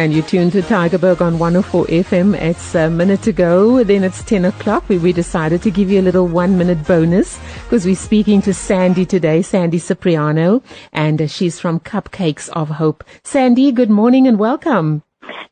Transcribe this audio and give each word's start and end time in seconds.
And 0.00 0.14
you 0.14 0.22
tuned 0.22 0.52
to 0.52 0.62
Tygerberg 0.62 1.20
on 1.20 1.38
104 1.38 1.84
FM. 1.84 2.34
It's 2.34 2.74
a 2.74 2.88
minute 2.88 3.20
to 3.20 3.32
go. 3.32 3.84
Then 3.84 4.02
it's 4.02 4.24
10 4.24 4.46
o'clock. 4.46 4.88
We, 4.88 4.96
we 4.96 5.12
decided 5.12 5.60
to 5.60 5.70
give 5.70 5.90
you 5.90 6.00
a 6.00 6.08
little 6.08 6.26
one 6.26 6.56
minute 6.56 6.86
bonus 6.86 7.38
because 7.64 7.84
we're 7.84 7.94
speaking 7.96 8.40
to 8.42 8.54
Sandy 8.54 9.04
today, 9.04 9.42
Sandy 9.42 9.78
Cipriano, 9.78 10.62
and 10.94 11.30
she's 11.30 11.60
from 11.60 11.80
Cupcakes 11.80 12.48
of 12.54 12.70
Hope. 12.70 13.04
Sandy, 13.24 13.72
good 13.72 13.90
morning 13.90 14.26
and 14.26 14.38
welcome. 14.38 15.02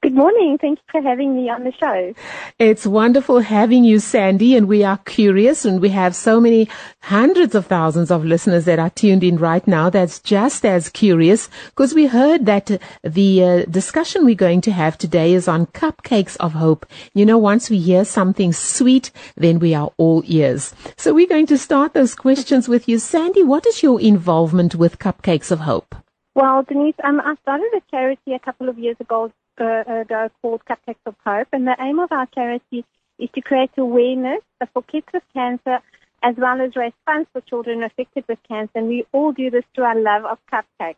Good 0.02 0.14
morning. 0.14 0.58
Thank 0.60 0.78
you 0.78 0.84
for 0.90 1.02
having 1.02 1.36
me 1.36 1.48
on 1.48 1.64
the 1.64 1.72
show. 1.72 2.14
It's 2.58 2.86
wonderful 2.86 3.40
having 3.40 3.84
you, 3.84 3.98
Sandy, 3.98 4.56
and 4.56 4.68
we 4.68 4.84
are 4.84 4.98
curious 4.98 5.64
and 5.64 5.80
we 5.80 5.88
have 5.90 6.14
so 6.14 6.40
many 6.40 6.68
hundreds 7.02 7.54
of 7.54 7.66
thousands 7.66 8.10
of 8.10 8.24
listeners 8.24 8.64
that 8.66 8.78
are 8.78 8.90
tuned 8.90 9.24
in 9.24 9.38
right 9.38 9.66
now 9.66 9.90
that's 9.90 10.20
just 10.20 10.64
as 10.64 10.88
curious 10.88 11.48
because 11.66 11.94
we 11.94 12.06
heard 12.06 12.46
that 12.46 12.80
the 13.02 13.44
uh, 13.44 13.64
discussion 13.64 14.24
we're 14.24 14.34
going 14.34 14.60
to 14.60 14.72
have 14.72 14.96
today 14.96 15.32
is 15.32 15.48
on 15.48 15.66
cupcakes 15.66 16.36
of 16.38 16.52
hope. 16.52 16.86
You 17.14 17.26
know, 17.26 17.38
once 17.38 17.68
we 17.68 17.78
hear 17.78 18.04
something 18.04 18.52
sweet, 18.52 19.10
then 19.36 19.58
we 19.58 19.74
are 19.74 19.90
all 19.96 20.22
ears. 20.26 20.74
So 20.96 21.12
we're 21.12 21.26
going 21.26 21.46
to 21.46 21.58
start 21.58 21.94
those 21.94 22.14
questions 22.14 22.68
with 22.68 22.88
you. 22.88 22.98
Sandy, 22.98 23.42
what 23.42 23.66
is 23.66 23.82
your 23.82 24.00
involvement 24.00 24.74
with 24.74 24.98
Cupcakes 24.98 25.50
of 25.50 25.60
Hope? 25.60 25.94
Well, 26.34 26.62
Denise, 26.62 26.94
um, 27.02 27.20
I 27.20 27.34
started 27.42 27.70
a 27.76 27.82
charity 27.90 28.32
a 28.32 28.38
couple 28.38 28.68
of 28.68 28.78
years 28.78 28.96
ago 29.00 29.32
uh, 29.60 30.00
ago 30.00 30.30
called 30.40 30.62
Cupcakes 30.68 31.04
of 31.06 31.14
Hope, 31.24 31.48
and 31.52 31.66
the 31.66 31.76
aim 31.80 31.98
of 31.98 32.12
our 32.12 32.26
charity 32.26 32.84
is 33.18 33.28
to 33.34 33.40
create 33.40 33.70
awareness 33.76 34.42
for 34.72 34.82
kids 34.82 35.06
with 35.12 35.22
cancer 35.34 35.80
as 36.22 36.34
well 36.36 36.60
as 36.60 36.74
raise 36.76 36.92
funds 37.06 37.28
for 37.32 37.40
children 37.42 37.82
affected 37.82 38.24
with 38.28 38.38
cancer. 38.48 38.72
And 38.74 38.88
we 38.88 39.06
all 39.12 39.32
do 39.32 39.50
this 39.50 39.64
through 39.74 39.84
our 39.84 40.00
love 40.00 40.24
of 40.24 40.38
cupcakes. 40.52 40.96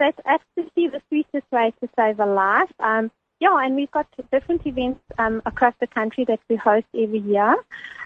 So 0.00 0.08
it's 0.08 0.20
absolutely 0.24 0.88
the 0.88 1.02
sweetest 1.08 1.50
way 1.50 1.72
to 1.80 1.88
save 1.96 2.20
a 2.20 2.26
life. 2.26 2.70
Um, 2.78 3.10
yeah, 3.40 3.64
and 3.64 3.76
we've 3.76 3.90
got 3.90 4.06
different 4.32 4.66
events 4.66 5.00
um, 5.18 5.42
across 5.46 5.74
the 5.80 5.86
country 5.86 6.24
that 6.24 6.40
we 6.48 6.56
host 6.56 6.86
every 6.92 7.20
year, 7.20 7.54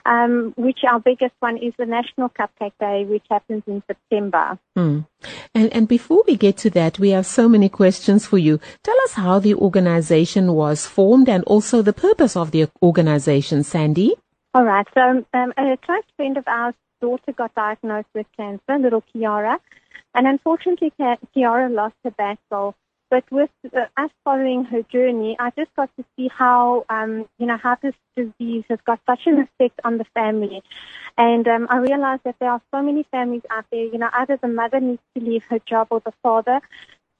um, 0.04 0.52
which 0.56 0.80
our 0.86 1.00
biggest 1.00 1.32
one 1.40 1.56
is 1.56 1.72
the 1.78 1.86
National 1.86 2.28
Cupcake 2.28 2.72
Day, 2.78 3.04
which 3.04 3.24
happens 3.30 3.62
in 3.66 3.82
September. 3.86 4.58
Mm. 4.76 5.06
And, 5.54 5.72
and 5.72 5.88
before 5.88 6.22
we 6.26 6.36
get 6.36 6.58
to 6.58 6.70
that, 6.70 6.98
we 6.98 7.10
have 7.10 7.24
so 7.24 7.48
many 7.48 7.70
questions 7.70 8.26
for 8.26 8.36
you. 8.36 8.60
Tell 8.82 8.96
us 9.04 9.14
how 9.14 9.38
the 9.38 9.54
organization 9.54 10.52
was 10.52 10.86
formed 10.86 11.30
and 11.30 11.44
also 11.44 11.80
the 11.80 11.94
purpose 11.94 12.36
of 12.36 12.50
the 12.50 12.68
organization, 12.82 13.62
Sandy. 13.62 14.14
All 14.54 14.64
right. 14.64 14.86
So 14.92 15.24
um, 15.32 15.52
a 15.56 15.78
close 15.78 16.04
friend 16.16 16.36
of 16.36 16.44
ours' 16.46 16.74
daughter 17.00 17.32
got 17.32 17.54
diagnosed 17.54 18.08
with 18.14 18.26
cancer, 18.36 18.78
little 18.78 19.02
Kiara. 19.14 19.58
And 20.14 20.26
unfortunately, 20.26 20.92
Kiara 21.00 21.72
lost 21.72 21.94
her 22.04 22.10
battle 22.10 22.74
but 23.12 23.30
with 23.30 23.50
uh, 23.76 23.84
us 23.98 24.10
following 24.24 24.64
her 24.64 24.80
journey, 24.84 25.36
I 25.38 25.50
just 25.50 25.70
got 25.76 25.90
to 25.98 26.04
see 26.16 26.28
how, 26.28 26.86
um, 26.88 27.28
you 27.36 27.44
know, 27.44 27.58
how 27.58 27.76
this 27.82 27.94
disease 28.16 28.64
has 28.70 28.78
got 28.86 29.00
such 29.06 29.26
an 29.26 29.38
effect 29.38 29.78
on 29.84 29.98
the 29.98 30.06
family. 30.14 30.62
And 31.18 31.46
um, 31.46 31.66
I 31.68 31.76
realized 31.76 32.22
that 32.24 32.36
there 32.40 32.50
are 32.50 32.62
so 32.72 32.80
many 32.80 33.02
families 33.10 33.42
out 33.50 33.66
there, 33.70 33.84
you 33.84 33.98
know, 33.98 34.08
either 34.14 34.38
the 34.40 34.48
mother 34.48 34.80
needs 34.80 35.02
to 35.14 35.22
leave 35.22 35.42
her 35.50 35.58
job 35.58 35.88
or 35.90 36.00
the 36.00 36.14
father 36.22 36.62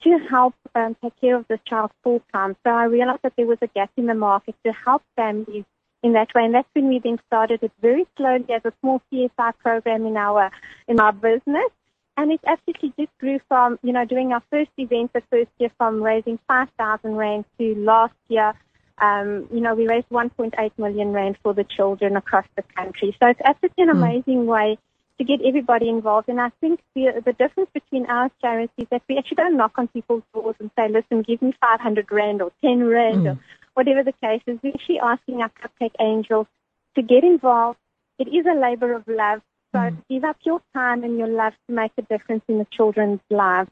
to 0.04 0.18
help 0.30 0.54
um, 0.74 0.96
take 1.02 1.20
care 1.20 1.36
of 1.36 1.46
this 1.48 1.60
child 1.66 1.90
full 2.02 2.22
time. 2.32 2.56
So 2.64 2.70
I 2.72 2.84
realized 2.84 3.20
that 3.24 3.34
there 3.36 3.44
was 3.44 3.58
a 3.60 3.66
gap 3.66 3.90
in 3.98 4.06
the 4.06 4.14
market 4.14 4.54
to 4.64 4.72
help 4.72 5.02
families 5.14 5.64
in 6.02 6.14
that 6.14 6.34
way. 6.34 6.46
And 6.46 6.54
that's 6.54 6.68
when 6.72 6.88
we 6.88 7.00
then 7.00 7.20
started 7.26 7.62
it 7.62 7.72
very 7.82 8.06
slowly 8.16 8.46
as 8.48 8.62
a 8.64 8.72
small 8.80 9.02
CSI 9.12 9.52
program 9.58 10.06
in 10.06 10.16
our, 10.16 10.50
in 10.88 11.00
our 11.00 11.12
business. 11.12 11.70
And 12.16 12.30
it 12.30 12.40
absolutely 12.46 12.92
just 12.98 13.16
grew 13.18 13.38
from, 13.48 13.78
you 13.82 13.92
know, 13.92 14.04
doing 14.04 14.32
our 14.32 14.42
first 14.50 14.70
event 14.76 15.12
the 15.12 15.22
first 15.30 15.50
year 15.58 15.70
from 15.78 16.02
raising 16.02 16.38
5,000 16.46 17.16
Rand 17.16 17.44
to 17.58 17.74
last 17.74 18.14
year, 18.28 18.54
um, 18.98 19.48
you 19.52 19.60
know, 19.60 19.74
we 19.74 19.88
raised 19.88 20.08
1.8 20.10 20.72
million 20.78 21.12
Rand 21.12 21.36
for 21.42 21.54
the 21.54 21.64
children 21.64 22.16
across 22.16 22.46
the 22.56 22.62
country. 22.76 23.16
So 23.20 23.28
it's 23.28 23.40
absolutely 23.44 23.84
an 23.84 23.88
mm. 23.90 24.02
amazing 24.02 24.46
way 24.46 24.78
to 25.18 25.24
get 25.24 25.40
everybody 25.44 25.88
involved. 25.88 26.28
And 26.28 26.40
I 26.40 26.50
think 26.60 26.80
the, 26.94 27.22
the 27.24 27.32
difference 27.32 27.70
between 27.72 28.06
our 28.06 28.30
charities 28.40 28.70
is 28.76 28.86
that 28.90 29.02
we 29.08 29.18
actually 29.18 29.36
don't 29.36 29.56
knock 29.56 29.72
on 29.76 29.88
people's 29.88 30.22
doors 30.34 30.56
and 30.60 30.70
say, 30.76 30.88
listen, 30.88 31.22
give 31.22 31.42
me 31.42 31.54
500 31.60 32.12
Rand 32.12 32.42
or 32.42 32.52
10 32.62 32.84
Rand 32.84 33.26
mm. 33.26 33.32
or 33.32 33.38
whatever 33.74 34.02
the 34.02 34.14
case 34.22 34.42
is. 34.46 34.58
We're 34.62 34.74
actually 34.74 35.00
asking 35.00 35.42
our 35.42 35.50
cupcake 35.50 35.94
angels 35.98 36.46
to 36.94 37.02
get 37.02 37.24
involved. 37.24 37.78
It 38.18 38.28
is 38.28 38.46
a 38.46 38.58
labor 38.58 38.92
of 38.92 39.08
love. 39.08 39.40
So 39.72 39.78
mm. 39.78 39.96
give 40.08 40.24
up 40.24 40.36
your 40.44 40.60
time 40.74 41.02
and 41.02 41.16
your 41.18 41.28
love 41.28 41.54
to 41.66 41.74
make 41.74 41.92
a 41.96 42.02
difference 42.02 42.42
in 42.48 42.58
the 42.58 42.66
children's 42.70 43.20
lives. 43.30 43.70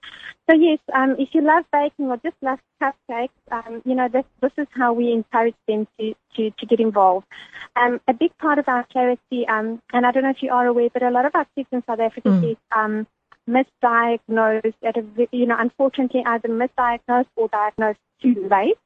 So 0.49 0.57
yes, 0.57 0.79
um, 0.95 1.17
if 1.19 1.29
you 1.33 1.43
love 1.43 1.65
baking 1.73 2.07
or 2.07 2.17
just 2.17 2.37
love 2.43 2.59
cupcakes, 2.83 3.29
um, 3.53 3.83
you 3.85 3.95
know, 3.95 4.09
this, 4.09 4.25
this 4.41 4.53
is 4.57 4.67
how 4.71 4.93
we 4.95 5.13
encourage 5.13 5.55
them 5.69 5.87
to, 5.99 6.15
to, 6.37 6.51
to 6.51 6.67
get 6.67 6.81
involved. 6.81 7.27
Um, 7.77 8.01
a 8.09 8.15
big 8.15 8.37
part 8.39 8.59
of 8.59 8.69
our 8.69 8.87
charity, 8.93 9.47
um, 9.47 9.81
and 9.93 10.07
I 10.07 10.11
don't 10.11 10.23
know 10.23 10.31
if 10.31 10.43
you 10.43 10.51
are 10.51 10.67
aware, 10.67 10.89
but 10.93 11.03
a 11.03 11.11
lot 11.11 11.27
of 11.27 11.35
our 11.35 11.47
kids 11.55 11.69
in 11.71 11.85
South 11.87 12.01
Africa 12.01 12.29
mm. 12.29 12.41
get 12.41 12.59
um, 12.75 13.07
misdiagnosed 13.49 14.75
at 14.83 14.97
a, 14.97 15.05
you 15.33 15.47
know, 15.47 15.57
unfortunately 15.59 16.23
either 16.25 16.49
misdiagnosed 16.49 17.27
or 17.37 17.49
diagnosed 17.49 18.01
too 18.23 18.49
late. 18.51 18.79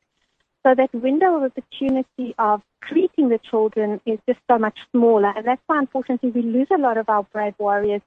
So 0.67 0.75
that 0.75 0.95
window 0.95 1.37
of 1.37 1.53
opportunity 1.53 2.35
of 2.39 2.63
treating 2.89 3.29
the 3.29 3.39
children 3.39 4.01
is 4.07 4.19
just 4.29 4.41
so 4.51 4.59
much 4.59 4.79
smaller. 4.93 5.33
And 5.37 5.47
that's 5.47 5.63
why, 5.67 5.79
unfortunately, 5.79 6.31
we 6.31 6.43
lose 6.43 6.69
a 6.73 6.79
lot 6.79 6.99
of 6.99 7.09
our 7.09 7.25
brave 7.25 7.55
warriors 7.59 8.03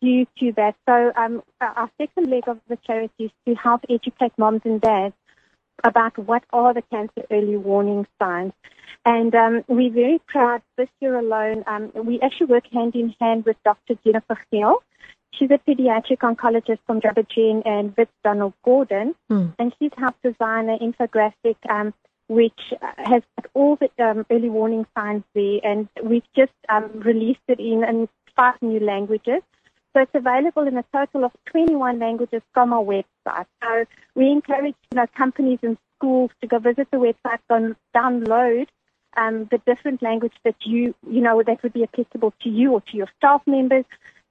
due 0.00 0.26
to 0.38 0.52
that. 0.52 0.74
So 0.88 1.12
um, 1.16 1.42
our 1.60 1.90
second 2.00 2.30
leg 2.30 2.44
of 2.46 2.58
the 2.68 2.78
charity 2.86 3.24
is 3.24 3.30
to 3.46 3.54
help 3.54 3.82
educate 3.88 4.32
moms 4.38 4.62
and 4.64 4.80
dads 4.80 5.14
about 5.84 6.18
what 6.18 6.44
are 6.52 6.74
the 6.74 6.82
cancer 6.82 7.22
early 7.30 7.56
warning 7.56 8.06
signs. 8.20 8.52
And 9.04 9.34
um, 9.34 9.64
we're 9.68 9.92
very 9.92 10.20
proud 10.26 10.62
this 10.76 10.88
year 11.00 11.18
alone. 11.18 11.64
Um, 11.66 11.92
we 11.94 12.20
actually 12.20 12.46
work 12.46 12.64
hand 12.72 12.94
in 12.94 13.14
hand 13.20 13.44
with 13.44 13.56
Dr. 13.64 13.94
Jennifer 14.04 14.38
Hill. 14.50 14.82
She's 15.32 15.50
a 15.50 15.58
pediatric 15.58 16.18
oncologist 16.18 16.78
from 16.86 17.00
Jabbajin 17.00 17.62
and 17.64 17.96
Wits 17.96 18.10
Donald 18.24 18.54
Gordon, 18.64 19.14
mm. 19.30 19.54
and 19.58 19.74
she's 19.78 19.92
helped 19.96 20.22
design 20.22 20.68
an 20.68 20.78
infographic 20.78 21.56
um, 21.68 21.94
which 22.28 22.60
has 22.98 23.22
all 23.54 23.76
the 23.76 23.90
um, 24.04 24.24
early 24.30 24.50
warning 24.50 24.86
signs 24.96 25.24
there, 25.34 25.60
and 25.64 25.88
we've 26.02 26.30
just 26.36 26.52
um, 26.68 26.90
released 27.00 27.40
it 27.48 27.58
in, 27.58 27.82
in 27.84 28.08
five 28.36 28.54
new 28.60 28.80
languages. 28.80 29.42
So 29.94 30.02
it's 30.02 30.14
available 30.14 30.68
in 30.68 30.76
a 30.76 30.84
total 30.94 31.24
of 31.24 31.32
21 31.46 31.98
languages 31.98 32.42
from 32.52 32.72
our 32.72 32.84
website. 32.84 33.46
So 33.62 33.84
we 34.14 34.30
encourage 34.30 34.76
you 34.92 34.96
know, 34.96 35.06
companies 35.16 35.58
and 35.62 35.78
schools 35.96 36.30
to 36.40 36.46
go 36.46 36.58
visit 36.58 36.88
the 36.90 36.98
website 36.98 37.40
and 37.48 37.74
download 37.96 38.66
um, 39.16 39.48
the 39.50 39.58
different 39.66 40.02
language 40.02 40.34
that 40.44 40.54
you, 40.60 40.94
you 41.10 41.20
know, 41.22 41.42
that 41.44 41.62
would 41.62 41.72
be 41.72 41.82
applicable 41.82 42.34
to 42.42 42.48
you 42.48 42.72
or 42.72 42.82
to 42.82 42.96
your 42.96 43.08
staff 43.16 43.42
members 43.46 43.86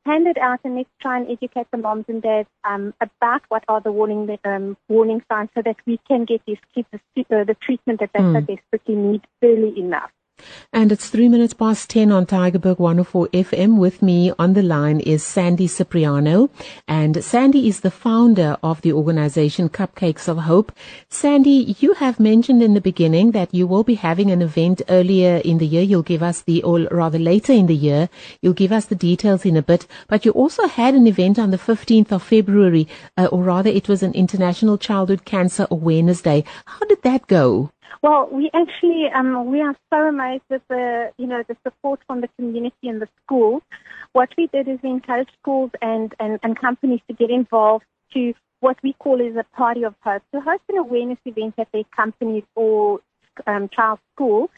hand 0.07 0.27
it 0.27 0.37
out 0.37 0.59
and 0.63 0.75
let's 0.75 0.89
try 1.01 1.17
and 1.17 1.29
educate 1.29 1.67
the 1.71 1.77
moms 1.77 2.05
and 2.07 2.21
dads 2.21 2.49
um, 2.63 2.93
about 3.01 3.41
what 3.49 3.63
are 3.67 3.81
the 3.81 3.91
warning 3.91 4.37
um, 4.45 4.77
warning 4.87 5.21
signs 5.29 5.49
so 5.55 5.61
that 5.63 5.75
we 5.85 5.99
can 6.07 6.25
get 6.25 6.41
these 6.47 6.63
kids 6.73 6.87
the, 6.91 7.25
uh, 7.35 7.43
the 7.43 7.57
treatment 7.65 7.99
that 7.99 8.11
they 8.13 8.21
mm. 8.21 8.33
so 8.33 8.39
desperately 8.53 8.95
need 8.95 9.21
early 9.43 9.77
enough. 9.77 10.11
And 10.73 10.91
it's 10.91 11.09
three 11.09 11.29
minutes 11.29 11.53
past 11.53 11.89
10 11.89 12.11
on 12.11 12.25
Tygerberg 12.25 12.77
104 12.77 13.29
FM. 13.29 13.77
With 13.77 14.01
me 14.01 14.33
on 14.37 14.53
the 14.53 14.61
line 14.61 14.99
is 14.99 15.23
Sandy 15.23 15.67
Cipriano. 15.67 16.49
And 16.87 17.23
Sandy 17.23 17.69
is 17.69 17.79
the 17.79 17.89
founder 17.89 18.57
of 18.61 18.81
the 18.81 18.91
organization 18.91 19.69
Cupcakes 19.69 20.27
of 20.27 20.39
Hope. 20.39 20.73
Sandy, 21.09 21.75
you 21.79 21.93
have 21.93 22.19
mentioned 22.19 22.61
in 22.61 22.73
the 22.73 22.81
beginning 22.81 23.31
that 23.31 23.53
you 23.53 23.65
will 23.65 23.85
be 23.85 23.95
having 23.95 24.29
an 24.29 24.41
event 24.41 24.81
earlier 24.89 25.37
in 25.37 25.57
the 25.57 25.65
year. 25.65 25.83
You'll 25.83 26.03
give 26.03 26.21
us 26.21 26.41
the, 26.41 26.61
or 26.63 26.81
rather 26.91 27.17
later 27.17 27.53
in 27.53 27.67
the 27.67 27.75
year, 27.75 28.09
you'll 28.41 28.53
give 28.53 28.73
us 28.73 28.85
the 28.85 28.95
details 28.95 29.45
in 29.45 29.55
a 29.55 29.61
bit. 29.61 29.87
But 30.09 30.25
you 30.25 30.31
also 30.31 30.67
had 30.67 30.95
an 30.95 31.07
event 31.07 31.39
on 31.39 31.51
the 31.51 31.57
15th 31.57 32.11
of 32.11 32.23
February, 32.23 32.89
uh, 33.17 33.27
or 33.31 33.41
rather 33.41 33.69
it 33.69 33.87
was 33.87 34.03
an 34.03 34.13
International 34.13 34.77
Childhood 34.77 35.23
Cancer 35.23 35.65
Awareness 35.71 36.21
Day. 36.21 36.43
How 36.65 36.85
did 36.87 37.01
that 37.03 37.27
go? 37.27 37.71
Well, 38.03 38.29
we 38.31 38.49
actually 38.53 39.05
um, 39.13 39.49
we 39.49 39.61
are 39.61 39.75
so 39.91 39.97
amazed 40.07 40.43
with 40.49 40.61
the 40.69 41.11
you 41.17 41.27
know 41.27 41.43
the 41.47 41.57
support 41.63 41.99
from 42.05 42.21
the 42.21 42.29
community 42.37 42.87
and 42.89 43.01
the 43.01 43.09
schools. 43.23 43.63
What 44.13 44.29
we 44.37 44.47
did 44.47 44.67
is 44.67 44.79
we 44.83 44.89
encouraged 44.89 45.31
schools 45.41 45.71
and, 45.81 46.13
and, 46.19 46.39
and 46.43 46.59
companies 46.59 47.01
to 47.07 47.13
get 47.13 47.29
involved 47.29 47.85
to 48.13 48.33
what 48.59 48.77
we 48.83 48.93
call 48.93 49.21
is 49.21 49.35
a 49.35 49.45
party 49.55 49.83
of 49.83 49.93
hope 50.01 50.23
to 50.33 50.41
host 50.41 50.63
an 50.69 50.77
awareness 50.77 51.19
event 51.25 51.55
at 51.57 51.71
their 51.71 51.83
companies 51.95 52.43
or 52.55 52.99
um, 53.45 53.69
child 53.69 53.99
school. 54.13 54.49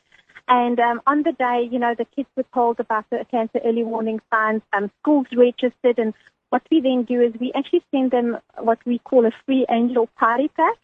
And 0.47 0.79
um, 0.79 1.01
on 1.05 1.23
the 1.23 1.33
day, 1.33 1.67
you 1.69 1.77
know, 1.77 1.93
the 1.97 2.05
kids 2.15 2.29
were 2.35 2.45
told 2.53 2.79
about 2.79 3.05
the 3.11 3.25
cancer 3.29 3.59
early 3.63 3.83
warning 3.83 4.19
signs. 4.31 4.61
Um, 4.73 4.89
schools 5.01 5.27
registered, 5.35 5.99
and 5.99 6.13
what 6.49 6.63
we 6.71 6.81
then 6.81 7.03
do 7.03 7.21
is 7.21 7.33
we 7.39 7.51
actually 7.53 7.83
send 7.91 8.11
them 8.11 8.37
what 8.57 8.79
we 8.85 8.99
call 8.99 9.25
a 9.25 9.31
free 9.45 9.65
angel 9.69 10.07
party 10.17 10.49
pack. 10.55 10.75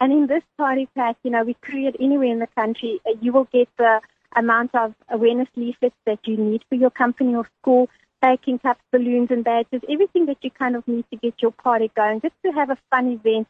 And 0.00 0.12
in 0.12 0.26
this 0.26 0.42
party 0.56 0.88
pack, 0.94 1.16
you 1.22 1.30
know, 1.30 1.42
we 1.42 1.54
create 1.54 1.96
anywhere 2.00 2.28
in 2.28 2.38
the 2.38 2.46
country, 2.48 3.00
uh, 3.06 3.14
you 3.20 3.32
will 3.32 3.48
get 3.52 3.68
the 3.78 4.00
amount 4.36 4.74
of 4.74 4.94
awareness 5.10 5.48
leaflets 5.56 5.96
that 6.06 6.20
you 6.24 6.36
need 6.36 6.62
for 6.68 6.76
your 6.76 6.90
company 6.90 7.34
or 7.34 7.48
school, 7.60 7.88
baking 8.22 8.60
cups, 8.60 8.80
balloons 8.92 9.30
and 9.30 9.44
badges, 9.44 9.82
everything 9.90 10.26
that 10.26 10.38
you 10.42 10.50
kind 10.50 10.76
of 10.76 10.86
need 10.86 11.04
to 11.10 11.16
get 11.16 11.34
your 11.42 11.50
party 11.50 11.90
going, 11.96 12.20
just 12.20 12.34
to 12.44 12.52
have 12.52 12.70
a 12.70 12.78
fun 12.90 13.08
event 13.08 13.48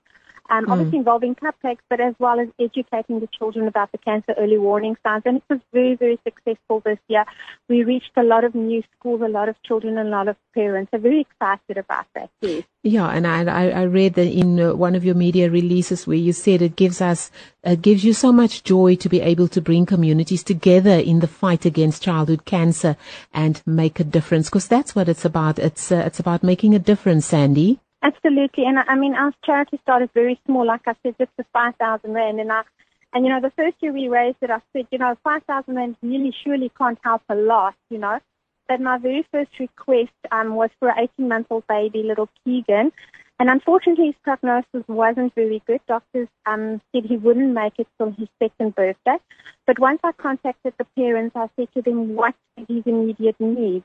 um, 0.51 0.65
Mm. 0.65 0.73
obviously 0.73 0.99
involving 0.99 1.35
cupcakes, 1.35 1.85
but 1.91 2.01
as 2.01 2.15
well 2.19 2.41
as 2.41 2.49
educating 2.59 3.21
the 3.21 3.29
children 3.39 3.69
about 3.69 3.93
the 3.93 3.99
cancer 3.99 4.35
early 4.39 4.59
warning 4.59 4.97
signs. 5.03 5.23
And 5.27 5.39
it 5.39 5.43
was 5.51 5.61
very, 5.73 5.95
very 5.95 6.19
successful 6.25 6.81
this 6.85 6.99
year. 7.09 7.25
We 7.69 7.85
reached 7.85 8.13
a 8.17 8.23
lot 8.23 8.45
of 8.45 8.55
new 8.55 8.83
schools, 8.97 9.21
a 9.21 9.29
lot 9.29 9.49
of 9.49 9.63
children, 9.63 9.99
and 9.99 10.09
a 10.09 10.11
lot 10.11 10.29
of 10.29 10.37
parents. 10.55 10.91
are 10.93 10.99
very 10.99 11.21
excited 11.21 11.77
about 11.77 12.07
that. 12.15 12.31
Yes. 12.41 12.65
Yeah, 12.83 13.09
and 13.09 13.27
I, 13.27 13.69
I, 13.71 13.83
read 13.83 14.15
that 14.15 14.27
in 14.27 14.61
uh, 14.61 14.75
one 14.75 14.95
of 14.95 15.05
your 15.05 15.15
media 15.15 15.51
releases 15.51 16.07
where 16.07 16.17
you 16.17 16.33
said 16.33 16.63
it 16.63 16.77
gives 16.77 17.01
us, 17.01 17.31
uh, 17.65 17.75
gives 17.75 18.05
you 18.05 18.13
so 18.13 18.33
much 18.33 18.63
joy 18.63 18.95
to 18.97 19.09
be 19.09 19.21
able 19.21 19.49
to 19.49 19.61
bring 19.61 19.85
communities 19.85 20.43
together 20.43 20.93
in 20.93 21.21
the 21.21 21.27
fight 21.27 21.67
against 21.67 22.03
childhood 22.03 22.45
cancer 22.45 22.97
and 23.35 23.61
make 23.67 24.01
a 24.01 24.05
difference. 24.05 24.49
Because 24.49 24.69
that's 24.69 24.95
what 24.95 25.09
it's 25.09 25.25
about. 25.25 25.59
It's, 25.59 25.93
uh, 25.93 26.05
it's 26.07 26.21
about 26.21 26.43
making 26.43 26.75
a 26.75 26.79
difference, 26.79 27.27
Sandy. 27.27 27.81
Absolutely, 28.03 28.65
and 28.65 28.79
I 28.79 28.95
mean, 28.95 29.15
our 29.15 29.33
charity 29.45 29.79
started 29.83 30.11
very 30.15 30.41
small. 30.47 30.65
Like 30.65 30.87
I 30.87 30.95
said, 31.03 31.17
just 31.19 31.33
for 31.35 31.45
five 31.53 31.75
thousand 31.77 32.13
rand, 32.13 32.39
and 32.41 32.53
I, 32.53 32.63
and 33.13 33.25
you 33.27 33.33
know, 33.33 33.41
the 33.41 33.51
first 33.57 33.77
year 33.81 33.93
we 33.93 34.09
raised 34.09 34.37
it, 34.41 34.51
I 34.51 34.61
said, 34.73 34.87
you 34.93 34.99
know, 34.99 35.17
five 35.25 35.43
thousand 35.45 35.75
rand 35.75 35.97
really 36.03 36.33
surely 36.45 36.71
can't 36.79 36.99
help 37.03 37.23
a 37.29 37.35
lot, 37.35 37.75
you 37.91 37.99
know. 37.99 38.21
But 38.69 38.81
my 38.81 38.99
very 38.99 39.27
first 39.33 39.51
request 39.59 40.13
um, 40.31 40.55
was 40.55 40.71
for 40.79 40.91
an 40.91 41.09
18 41.19 41.29
month 41.29 41.47
old 41.51 41.67
baby, 41.67 42.05
little 42.05 42.29
Keegan, 42.45 42.93
and 43.41 43.51
unfortunately 43.51 44.07
his 44.07 44.15
prognosis 44.23 44.87
wasn't 44.87 45.35
very 45.35 45.61
good. 45.67 45.81
Doctors 45.89 46.29
um, 46.47 46.81
said 46.93 47.05
he 47.05 47.17
wouldn't 47.17 47.53
make 47.53 47.75
it 47.79 47.89
till 47.97 48.13
his 48.13 48.29
second 48.41 48.75
birthday. 48.77 49.17
But 49.67 49.79
once 49.81 50.01
I 50.05 50.13
contacted 50.13 50.75
the 50.79 50.87
parents, 50.97 51.35
I 51.35 51.49
said 51.57 51.69
to 51.75 51.83
them, 51.83 52.15
what 52.15 52.35
are 52.59 52.65
his 52.69 52.85
immediate 52.87 53.37
needs? 53.41 53.85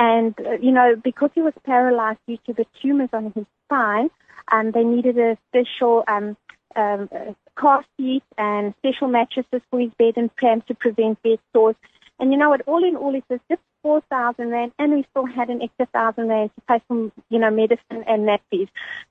And, 0.00 0.34
uh, 0.40 0.52
you 0.52 0.72
know, 0.72 0.96
because 0.96 1.30
he 1.34 1.42
was 1.42 1.52
paralyzed 1.64 2.20
due 2.26 2.38
to 2.46 2.54
the 2.54 2.64
tumors 2.80 3.10
on 3.12 3.32
his 3.36 3.44
spine, 3.66 4.10
um, 4.50 4.70
they 4.72 4.82
needed 4.82 5.18
a 5.18 5.36
special 5.48 6.04
um, 6.08 6.38
um, 6.74 7.10
uh, 7.14 7.34
car 7.54 7.84
seat 7.96 8.22
and 8.38 8.74
special 8.78 9.08
mattresses 9.08 9.60
for 9.70 9.78
his 9.78 9.90
bed 9.98 10.14
and 10.16 10.34
prams 10.36 10.64
to 10.68 10.74
prevent 10.74 11.22
bed 11.22 11.38
sores. 11.52 11.76
And 12.18 12.32
you 12.32 12.38
know 12.38 12.48
what? 12.48 12.62
All 12.66 12.82
in 12.82 12.96
all, 12.96 13.14
it 13.14 13.24
was 13.28 13.40
just 13.50 13.60
four 13.82 14.02
thousand 14.10 14.50
rand, 14.50 14.72
and 14.78 14.92
we 14.92 15.06
still 15.10 15.26
had 15.26 15.48
an 15.48 15.62
extra 15.62 15.86
thousand 15.86 16.28
rand 16.28 16.50
to 16.54 16.60
pay 16.68 16.82
for, 16.86 17.10
you 17.28 17.38
know, 17.38 17.50
medicine 17.50 18.04
and 18.06 18.28
nappies. 18.28 18.68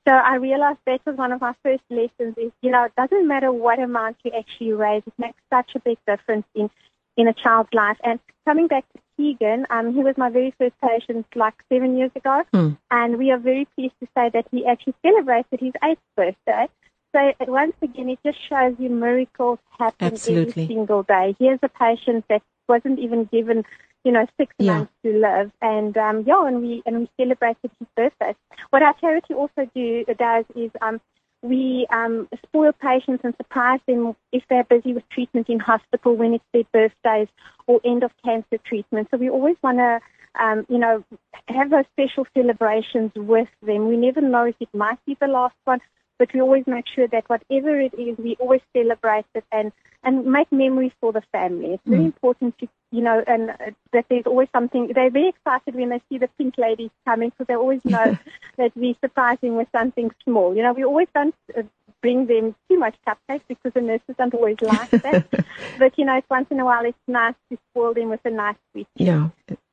So 0.07 0.13
I 0.13 0.35
realized 0.35 0.79
that 0.85 1.01
was 1.05 1.17
one 1.17 1.31
of 1.31 1.41
my 1.41 1.53
first 1.63 1.83
lessons: 1.89 2.35
is 2.37 2.51
you 2.61 2.71
know, 2.71 2.83
it 2.85 2.95
doesn't 2.95 3.27
matter 3.27 3.51
what 3.51 3.79
amount 3.79 4.17
you 4.23 4.31
actually 4.37 4.73
raise; 4.73 5.03
it 5.05 5.13
makes 5.17 5.39
such 5.51 5.71
a 5.75 5.79
big 5.79 5.97
difference 6.07 6.45
in 6.53 6.69
in 7.17 7.27
a 7.27 7.33
child's 7.33 7.73
life. 7.73 7.97
And 8.03 8.19
coming 8.45 8.67
back 8.67 8.85
to 8.93 8.99
Keegan, 9.19 9.65
um, 9.69 9.93
he 9.93 10.01
was 10.01 10.15
my 10.17 10.29
very 10.29 10.53
first 10.57 10.75
patient 10.81 11.25
like 11.35 11.55
seven 11.67 11.97
years 11.97 12.11
ago, 12.15 12.43
Hmm. 12.53 12.69
and 12.89 13.17
we 13.17 13.31
are 13.31 13.37
very 13.37 13.65
pleased 13.75 13.95
to 13.99 14.07
say 14.15 14.29
that 14.29 14.45
he 14.49 14.65
actually 14.65 14.95
celebrated 15.05 15.59
his 15.59 15.73
eighth 15.83 15.99
birthday. 16.15 16.69
So 17.13 17.33
once 17.47 17.75
again, 17.81 18.09
it 18.09 18.19
just 18.23 18.39
shows 18.47 18.75
you 18.79 18.89
miracles 18.89 19.59
happen 19.77 20.13
Absolutely. 20.13 20.51
every 20.51 20.67
single 20.67 21.03
day. 21.03 21.35
Here's 21.37 21.59
a 21.63 21.67
patient 21.67 22.23
that 22.29 22.43
wasn't 22.69 22.99
even 22.99 23.25
given, 23.25 23.65
you 24.05 24.11
know, 24.13 24.25
six 24.37 24.55
Yeah. 24.57 24.73
months 24.77 24.93
to 25.03 25.11
live, 25.27 25.51
and 25.61 25.97
um, 25.97 26.23
yeah, 26.25 26.47
and 26.47 26.61
we 26.61 26.81
and 26.85 26.99
we 27.01 27.09
celebrated 27.19 27.71
his 27.79 27.87
birthday. 27.97 28.33
What 28.69 28.83
our 28.83 28.93
charity 29.01 29.33
also 29.33 29.69
do 29.75 30.05
does 30.17 30.45
is 30.55 30.71
um, 30.81 31.01
we 31.41 31.87
um, 31.91 32.27
spoil 32.43 32.71
patients 32.73 33.21
and 33.23 33.33
surprise 33.37 33.79
them 33.87 34.15
if 34.31 34.43
they're 34.49 34.63
busy 34.63 34.93
with 34.93 35.07
treatment 35.09 35.49
in 35.49 35.59
hospital 35.59 36.15
when 36.15 36.33
it's 36.33 36.43
their 36.53 36.63
birthdays 36.73 37.27
or 37.67 37.79
end 37.85 38.03
of 38.03 38.11
cancer 38.23 38.57
treatment. 38.65 39.07
So 39.11 39.17
we 39.17 39.29
always 39.29 39.55
want 39.63 39.77
to, 39.77 39.99
um, 40.41 40.65
you 40.69 40.77
know, 40.77 41.03
have 41.47 41.69
those 41.69 41.85
special 41.93 42.27
celebrations 42.33 43.11
with 43.15 43.47
them. 43.61 43.87
We 43.87 43.97
never 43.97 44.21
know 44.21 44.45
if 44.45 44.55
it 44.59 44.69
might 44.73 45.03
be 45.05 45.17
the 45.19 45.27
last 45.27 45.55
one, 45.63 45.79
but 46.17 46.33
we 46.33 46.41
always 46.41 46.65
make 46.67 46.85
sure 46.93 47.07
that 47.07 47.29
whatever 47.29 47.79
it 47.79 47.93
is, 47.97 48.17
we 48.17 48.35
always 48.39 48.61
celebrate 48.75 49.25
it 49.33 49.45
and 49.51 49.71
and 50.03 50.25
make 50.25 50.51
memories 50.51 50.91
for 51.01 51.11
the 51.11 51.21
family. 51.31 51.73
It's 51.73 51.83
very 51.85 52.01
Mm. 52.03 52.05
important 52.05 52.57
to, 52.59 52.67
you 52.91 53.01
know, 53.01 53.23
and 53.27 53.49
uh, 53.49 53.55
that 53.91 54.05
there's 54.09 54.25
always 54.25 54.47
something. 54.53 54.87
They're 54.87 55.09
very 55.09 55.29
excited 55.29 55.75
when 55.75 55.89
they 55.89 56.01
see 56.09 56.17
the 56.17 56.29
pink 56.37 56.57
ladies 56.57 56.91
coming 57.05 57.29
because 57.29 57.47
they 57.47 57.55
always 57.55 57.83
know 57.83 58.15
that 58.57 58.71
we 58.75 58.97
surprise 59.01 59.37
them 59.41 59.55
with 59.55 59.67
something 59.71 60.11
small. 60.23 60.55
You 60.55 60.63
know, 60.63 60.73
we 60.73 60.85
always 60.85 61.09
don't 61.13 61.35
uh, 61.57 61.63
bring 62.01 62.27
them 62.27 62.55
too 62.69 62.79
much 62.79 62.95
cupcakes 63.05 63.43
because 63.47 63.73
the 63.73 63.81
nurses 63.81 64.15
don't 64.17 64.33
always 64.33 64.61
like 64.61 64.89
that. 65.03 65.23
but 65.77 65.97
you 65.97 66.05
know, 66.05 66.15
it's 66.15 66.29
once 66.29 66.47
in 66.49 66.59
a 66.59 66.65
while 66.65 66.85
it's 66.85 66.97
nice 67.07 67.35
to 67.51 67.57
spoil 67.71 67.93
them 67.93 68.09
with 68.09 68.21
a 68.25 68.29
nice 68.29 68.55
sweet. 68.71 68.87
Yeah. 68.95 69.29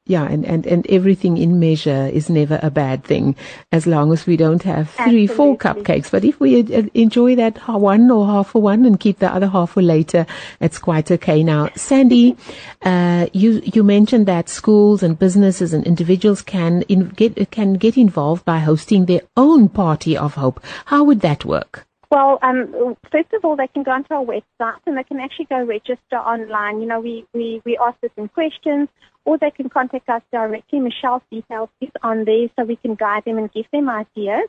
Yeah, 0.08 0.22
and, 0.22 0.44
and, 0.44 0.64
and 0.68 0.86
everything 0.88 1.36
in 1.36 1.58
measure 1.58 2.06
is 2.06 2.30
never 2.30 2.60
a 2.62 2.70
bad 2.70 3.02
thing 3.02 3.34
as 3.72 3.88
long 3.88 4.12
as 4.12 4.24
we 4.24 4.36
don't 4.36 4.62
have 4.62 4.88
three, 4.90 5.26
four 5.26 5.58
cupcakes. 5.58 6.12
But 6.12 6.24
if 6.24 6.38
we 6.38 6.60
uh, 6.60 6.84
enjoy 6.94 7.34
that 7.34 7.58
one 7.66 8.08
or 8.08 8.24
half 8.24 8.50
for 8.50 8.62
one 8.62 8.84
and 8.84 9.00
keep 9.00 9.18
the 9.18 9.32
other 9.32 9.48
half 9.48 9.72
for 9.72 9.82
later, 9.82 10.24
it's 10.60 10.78
quite 10.78 11.10
okay. 11.10 11.42
Now, 11.42 11.70
Sandy, 11.74 12.36
uh, 12.82 13.26
you, 13.32 13.60
you 13.64 13.82
mentioned 13.82 14.26
that 14.26 14.48
schools 14.48 15.02
and 15.02 15.18
businesses 15.18 15.72
and 15.72 15.84
individuals 15.84 16.40
can 16.40 16.82
in, 16.82 17.08
get, 17.08 17.50
can 17.50 17.74
get 17.74 17.96
involved 17.96 18.44
by 18.44 18.60
hosting 18.60 19.06
their 19.06 19.22
own 19.36 19.68
party 19.68 20.16
of 20.16 20.34
hope. 20.34 20.62
How 20.84 21.02
would 21.02 21.20
that 21.22 21.44
work? 21.44 21.84
Well, 22.12 22.38
um, 22.42 22.96
first 23.10 23.32
of 23.32 23.44
all, 23.44 23.56
they 23.56 23.66
can 23.66 23.82
go 23.82 23.90
onto 23.90 24.14
our 24.14 24.24
website 24.24 24.78
and 24.86 24.96
they 24.96 25.02
can 25.02 25.18
actually 25.18 25.46
go 25.46 25.64
register 25.64 26.16
online. 26.16 26.80
You 26.80 26.86
know, 26.86 27.00
we, 27.00 27.26
we, 27.34 27.60
we 27.64 27.76
ask 27.76 28.00
them 28.00 28.10
some 28.14 28.28
questions 28.28 28.88
or 29.26 29.36
they 29.36 29.50
can 29.50 29.68
contact 29.68 30.08
us 30.08 30.22
directly. 30.32 30.78
Michelle's 30.80 31.22
details 31.30 31.68
is 31.80 31.90
on 32.02 32.24
there 32.24 32.48
so 32.56 32.64
we 32.64 32.76
can 32.76 32.94
guide 32.94 33.24
them 33.26 33.36
and 33.36 33.52
give 33.52 33.66
them 33.72 33.90
ideas. 33.90 34.48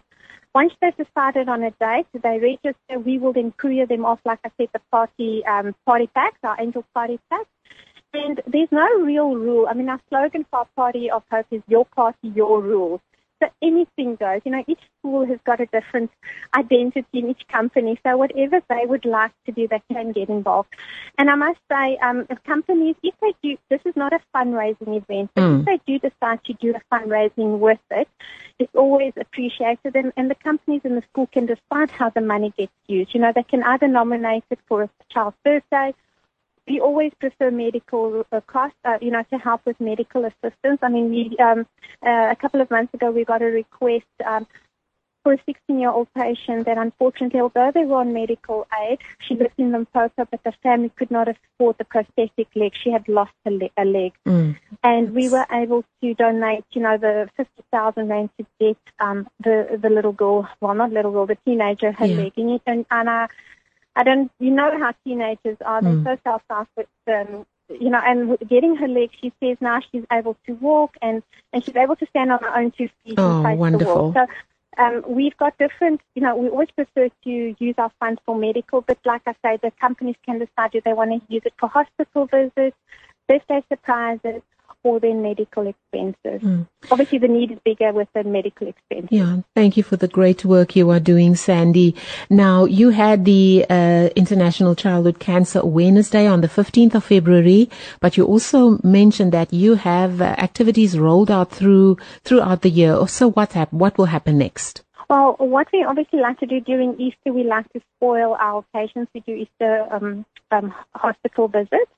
Once 0.55 0.71
they've 0.81 0.95
decided 0.95 1.49
on 1.49 1.63
a 1.63 1.71
date, 1.71 2.07
they 2.13 2.39
register. 2.39 2.99
We 3.03 3.17
will 3.17 3.33
then 3.33 3.51
courier 3.51 3.85
them 3.85 4.05
off, 4.05 4.19
like 4.23 4.39
I 4.45 4.51
said, 4.57 4.69
the 4.73 4.81
party 4.91 5.43
um, 5.45 5.75
party 5.85 6.07
packs, 6.15 6.39
our 6.43 6.55
angel 6.59 6.85
party 6.93 7.19
packs. 7.29 7.49
And 8.13 8.41
there's 8.47 8.71
no 8.71 8.87
real 9.01 9.35
rule. 9.35 9.67
I 9.69 9.73
mean, 9.73 9.89
our 9.89 9.99
slogan 10.09 10.45
for 10.49 10.59
our 10.59 10.67
Party 10.75 11.11
of 11.11 11.23
Hope 11.29 11.47
is 11.51 11.61
your 11.67 11.85
party, 11.85 12.29
your 12.33 12.61
rules. 12.61 13.01
So 13.41 13.49
anything 13.61 14.15
goes. 14.15 14.41
You 14.45 14.51
know, 14.51 14.63
each 14.67 14.79
school 14.99 15.25
has 15.25 15.39
got 15.45 15.59
a 15.59 15.67
different 15.67 16.11
identity 16.55 17.05
in 17.13 17.29
each 17.29 17.47
company. 17.47 17.99
So 18.05 18.17
whatever 18.17 18.61
they 18.69 18.85
would 18.85 19.05
like 19.05 19.31
to 19.45 19.51
do, 19.51 19.67
they 19.67 19.81
can 19.91 20.11
get 20.11 20.29
involved. 20.29 20.69
And 21.17 21.29
I 21.29 21.35
must 21.35 21.59
say, 21.71 21.97
um, 21.97 22.25
if 22.29 22.41
companies, 22.43 22.95
if 23.03 23.13
they 23.21 23.33
do, 23.43 23.57
this 23.69 23.81
is 23.85 23.95
not 23.95 24.13
a 24.13 24.19
fundraising 24.35 24.97
event, 24.97 25.31
but 25.35 25.43
Mm. 25.43 25.59
if 25.59 25.65
they 25.65 25.79
do 25.85 26.09
decide 26.09 26.43
to 26.45 26.53
do 26.53 26.73
a 26.75 26.81
fundraising 26.93 27.59
with 27.59 27.79
it, 27.91 28.07
it's 28.59 28.73
always 28.75 29.13
appreciated. 29.17 29.95
And, 29.95 30.11
and 30.17 30.29
the 30.31 30.35
companies 30.35 30.81
in 30.83 30.95
the 30.95 31.03
school 31.11 31.27
can 31.27 31.45
decide 31.45 31.91
how 31.91 32.09
the 32.09 32.21
money 32.21 32.53
gets 32.57 32.73
used. 32.87 33.13
You 33.13 33.21
know, 33.21 33.31
they 33.33 33.43
can 33.43 33.63
either 33.63 33.87
nominate 33.87 34.45
it 34.49 34.59
for 34.67 34.83
a 34.83 34.89
child's 35.09 35.37
birthday 35.43 35.93
we 36.67 36.79
always 36.79 37.11
prefer 37.19 37.49
medical 37.51 38.25
uh, 38.31 38.41
cost, 38.41 38.75
uh, 38.85 38.97
you 39.01 39.11
know, 39.11 39.23
to 39.31 39.37
help 39.37 39.61
with 39.65 39.79
medical 39.79 40.25
assistance. 40.25 40.79
I 40.81 40.89
mean, 40.89 41.09
we 41.09 41.37
um, 41.39 41.65
uh, 42.05 42.29
a 42.31 42.35
couple 42.39 42.61
of 42.61 42.69
months 42.69 42.93
ago 42.93 43.11
we 43.11 43.23
got 43.25 43.41
a 43.41 43.45
request 43.45 44.05
um, 44.25 44.45
for 45.23 45.33
a 45.33 45.37
16-year-old 45.39 46.07
patient 46.15 46.65
that 46.65 46.77
unfortunately, 46.77 47.39
although 47.41 47.71
they 47.73 47.83
were 47.83 47.97
on 47.97 48.13
medical 48.13 48.65
aid, 48.81 48.99
she 49.19 49.35
lived 49.35 49.55
in 49.57 49.71
Limpopo, 49.71 50.25
but 50.29 50.41
the 50.43 50.53
family 50.63 50.89
could 50.97 51.11
not 51.11 51.27
afford 51.27 51.77
the 51.77 51.83
prosthetic 51.85 52.47
leg. 52.55 52.73
She 52.81 52.91
had 52.91 53.07
lost 53.09 53.33
a, 53.45 53.51
le- 53.51 53.69
a 53.77 53.85
leg, 53.85 54.13
Mm. 54.25 54.57
and 54.83 55.13
we 55.13 55.27
were 55.29 55.45
able 55.51 55.83
to 56.01 56.13
donate, 56.13 56.65
you 56.71 56.81
know, 56.81 56.97
the 56.97 57.29
50,000 57.37 58.07
rand 58.09 58.29
to 58.37 58.45
get 58.59 58.77
um, 58.99 59.27
the 59.39 59.77
the 59.81 59.89
little 59.89 60.11
girl, 60.13 60.47
well, 60.61 60.73
not 60.75 60.91
little 60.91 61.11
girl, 61.11 61.25
the 61.25 61.37
teenager, 61.45 61.91
her 61.91 62.05
Yeah. 62.07 62.17
leg, 62.23 62.33
and, 62.37 62.59
and, 62.65 62.85
and 62.91 63.09
uh, 63.09 63.27
I 63.99 64.03
don't, 64.03 64.31
you 64.39 64.51
know 64.51 64.69
how 64.81 64.91
teenagers 65.03 65.57
are. 65.65 65.81
They're 65.81 66.01
Mm. 66.01 66.03
so 66.07 66.17
self-confident, 66.23 66.89
um, 67.15 67.45
you 67.85 67.89
know, 67.93 68.01
and 68.09 68.37
getting 68.53 68.75
her 68.81 68.87
leg, 68.87 69.09
she 69.19 69.29
says 69.39 69.57
now 69.59 69.79
she's 69.91 70.05
able 70.11 70.35
to 70.45 70.53
walk 70.69 70.91
and, 71.01 71.23
and 71.51 71.63
she's 71.63 71.75
able 71.75 71.95
to 71.97 72.05
stand 72.13 72.31
on 72.31 72.39
her 72.45 72.53
own 72.59 72.71
two 72.77 72.89
feet 73.03 73.17
Oh, 73.17 73.41
and 73.43 73.59
wonderful. 73.59 73.95
the 73.95 73.99
wall. 73.99 74.13
So 74.13 74.23
um, 74.83 75.03
we've 75.17 75.35
got 75.37 75.57
different, 75.57 75.99
you 76.15 76.21
know, 76.21 76.35
we 76.35 76.47
always 76.49 76.69
prefer 76.79 77.09
to 77.25 77.55
use 77.67 77.75
our 77.77 77.91
funds 77.99 78.21
for 78.25 78.35
medical, 78.35 78.81
but 78.81 78.97
like 79.11 79.23
I 79.25 79.33
say, 79.43 79.57
the 79.61 79.71
companies 79.81 80.15
can 80.25 80.37
decide 80.39 80.75
if 80.75 80.83
they 80.83 80.93
want 80.93 81.11
to 81.11 81.33
use 81.33 81.41
it 81.45 81.53
for 81.59 81.67
hospital 81.67 82.27
visits, 82.27 82.77
birthday 83.27 83.63
surprises, 83.67 84.41
or 84.83 84.99
their 84.99 85.13
medical 85.15 85.67
expenses. 85.67 86.41
Mm. 86.41 86.67
Obviously, 86.91 87.17
the 87.17 87.27
need 87.27 87.51
is 87.51 87.59
bigger 87.65 87.91
with 87.91 88.07
the 88.13 88.23
medical 88.23 88.67
expenses. 88.67 89.09
Yeah, 89.11 89.41
thank 89.55 89.77
you 89.77 89.83
for 89.83 89.97
the 89.97 90.07
great 90.07 90.45
work 90.45 90.75
you 90.75 90.89
are 90.89 90.99
doing, 90.99 91.35
Sandy. 91.35 91.95
Now, 92.29 92.65
you 92.65 92.89
had 92.89 93.25
the 93.25 93.65
uh, 93.69 94.09
International 94.15 94.75
Childhood 94.75 95.19
Cancer 95.19 95.59
Awareness 95.59 96.09
Day 96.09 96.27
on 96.27 96.41
the 96.41 96.47
15th 96.47 96.95
of 96.95 97.03
February, 97.03 97.69
but 97.99 98.17
you 98.17 98.25
also 98.25 98.79
mentioned 98.83 99.31
that 99.33 99.53
you 99.53 99.75
have 99.75 100.21
uh, 100.21 100.35
activities 100.37 100.97
rolled 100.97 101.29
out 101.31 101.51
through 101.51 101.97
throughout 102.23 102.61
the 102.61 102.69
year. 102.69 103.05
So, 103.07 103.31
what 103.31 103.53
hap- 103.53 103.73
What 103.73 103.97
will 103.97 104.05
happen 104.05 104.37
next? 104.37 104.83
Well, 105.09 105.35
what 105.39 105.67
we 105.71 105.83
obviously 105.83 106.19
like 106.19 106.39
to 106.39 106.45
do 106.45 106.59
during 106.59 106.99
Easter, 106.99 107.31
we 107.31 107.43
like 107.43 107.71
to 107.73 107.81
spoil 107.95 108.35
our 108.39 108.65
patients. 108.73 109.09
We 109.13 109.21
do 109.21 109.33
Easter 109.33 109.87
um, 109.89 110.25
um, 110.51 110.73
hospital 110.95 111.47
visits. 111.47 111.91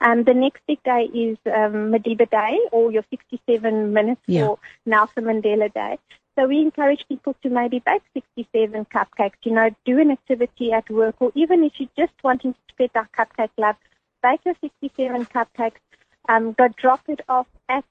Um, 0.00 0.22
the 0.24 0.34
next 0.34 0.60
big 0.68 0.82
day 0.84 1.08
is 1.12 1.38
um, 1.46 1.90
Madiba 1.92 2.30
Day, 2.30 2.58
or 2.70 2.92
your 2.92 3.04
67 3.10 3.92
minutes 3.92 4.20
Yeah. 4.26 4.46
for 4.46 4.58
Nelson 4.86 5.24
Mandela 5.24 5.72
Day. 5.72 5.98
So 6.38 6.46
we 6.46 6.60
encourage 6.60 7.04
people 7.08 7.34
to 7.42 7.50
maybe 7.50 7.80
bake 7.80 8.02
67 8.14 8.86
cupcakes, 8.86 9.34
you 9.42 9.52
know, 9.52 9.70
do 9.84 9.98
an 9.98 10.10
activity 10.10 10.72
at 10.72 10.88
work, 10.88 11.16
or 11.20 11.32
even 11.34 11.62
if 11.64 11.72
you're 11.78 11.90
just 11.96 12.14
wanting 12.22 12.54
to 12.54 12.58
spread 12.70 12.90
our 12.94 13.08
cupcake 13.16 13.50
love, 13.58 13.76
bake 14.22 14.40
your 14.44 14.54
67 14.60 15.26
cupcakes, 15.26 15.80
um, 16.28 16.52
go 16.52 16.68
drop 16.68 17.00
it 17.08 17.20
off 17.28 17.46
at 17.68 17.84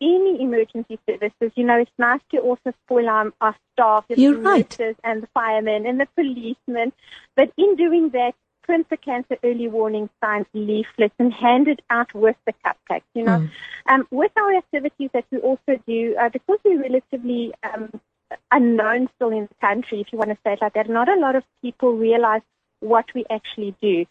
any 0.00 0.42
emergency 0.42 0.98
services. 1.08 1.52
You 1.54 1.64
know, 1.64 1.78
it's 1.78 1.90
nice 1.98 2.20
to 2.30 2.38
also 2.38 2.72
spoil 2.84 3.08
our, 3.08 3.32
our 3.40 3.56
staff, 3.72 4.04
the 4.08 4.20
You're 4.20 4.38
right. 4.38 4.78
and 5.02 5.22
the 5.22 5.28
firemen 5.34 5.86
and 5.86 6.00
the 6.00 6.08
policemen. 6.14 6.92
But 7.36 7.52
in 7.56 7.76
doing 7.76 8.10
that, 8.10 8.34
print 8.62 8.88
the 8.88 8.96
cancer 8.96 9.36
early 9.44 9.68
warning 9.68 10.08
signs 10.22 10.46
leaflets 10.54 11.14
and 11.18 11.32
hand 11.32 11.68
it 11.68 11.80
out 11.90 12.12
with 12.14 12.36
the 12.46 12.54
cupcakes. 12.64 13.02
You 13.14 13.24
know, 13.24 13.38
mm. 13.38 13.50
um, 13.86 14.06
with 14.10 14.32
our 14.36 14.56
activities 14.56 15.10
that 15.12 15.26
we 15.30 15.38
also 15.38 15.80
do, 15.86 16.16
uh, 16.20 16.30
because 16.30 16.58
we're 16.64 16.80
relatively 16.80 17.52
um, 17.62 18.00
unknown 18.50 19.08
still 19.16 19.30
in 19.30 19.48
the 19.48 19.54
country, 19.60 20.00
if 20.00 20.08
you 20.12 20.18
want 20.18 20.30
to 20.30 20.38
say 20.44 20.54
it 20.54 20.60
like 20.62 20.74
that, 20.74 20.88
not 20.88 21.08
a 21.08 21.16
lot 21.16 21.36
of 21.36 21.44
people 21.62 21.92
realize 21.92 22.42
what 22.80 23.06
we 23.14 23.24
actually 23.30 23.74
do. 23.80 24.04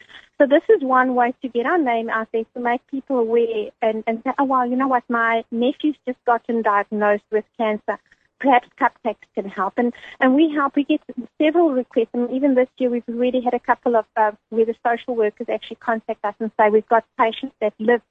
So 0.43 0.47
this 0.47 0.63
is 0.67 0.83
one 0.83 1.15
way 1.15 1.33
to 1.41 1.47
get 1.47 1.65
our 1.65 1.77
name 1.77 2.09
out 2.09 2.27
there 2.33 2.43
to 2.53 2.59
make 2.59 2.85
people 2.87 3.17
aware 3.17 3.69
and, 3.81 4.03
and 4.05 4.21
say, 4.25 4.33
oh, 4.37 4.43
well, 4.43 4.69
you 4.69 4.75
know 4.75 4.89
what, 4.89 5.05
my 5.07 5.45
nephew's 5.51 5.95
just 6.05 6.17
gotten 6.25 6.61
diagnosed 6.61 7.23
with 7.31 7.45
cancer. 7.57 7.97
Perhaps 8.41 8.67
cupcakes 8.77 9.23
can 9.35 9.47
help. 9.47 9.75
And, 9.77 9.93
and 10.19 10.35
we 10.35 10.51
help. 10.53 10.75
We 10.75 10.83
get 10.83 10.99
several 11.41 11.71
requests. 11.71 12.09
And 12.13 12.29
even 12.29 12.55
this 12.55 12.67
year, 12.77 12.89
we've 12.89 13.07
already 13.07 13.39
had 13.39 13.53
a 13.53 13.59
couple 13.59 13.95
of 13.95 14.03
uh, 14.17 14.33
where 14.49 14.65
the 14.65 14.75
social 14.85 15.15
workers 15.15 15.47
actually 15.47 15.77
contact 15.77 16.25
us 16.25 16.35
and 16.41 16.51
say, 16.59 16.69
we've 16.69 16.89
got 16.89 17.05
patients 17.17 17.55
that 17.61 17.73
live 17.79 18.01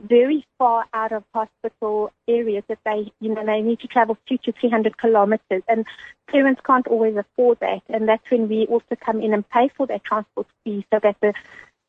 very 0.00 0.46
far 0.58 0.86
out 0.94 1.12
of 1.12 1.24
hospital 1.34 2.10
areas 2.26 2.64
that 2.68 2.78
they, 2.86 3.12
you 3.20 3.34
know, 3.34 3.44
they 3.44 3.60
need 3.60 3.80
to 3.80 3.86
travel 3.86 4.16
two 4.26 4.38
to 4.38 4.52
300 4.52 4.96
kilometers 4.96 5.62
and 5.68 5.84
parents 6.26 6.62
can't 6.64 6.86
always 6.88 7.16
afford 7.16 7.60
that. 7.60 7.82
And 7.90 8.08
that's 8.08 8.28
when 8.30 8.48
we 8.48 8.66
also 8.66 8.96
come 8.98 9.20
in 9.20 9.34
and 9.34 9.48
pay 9.50 9.68
for 9.76 9.86
their 9.86 10.00
transport 10.00 10.46
fee 10.64 10.86
so 10.90 10.98
that 11.02 11.16
the 11.20 11.34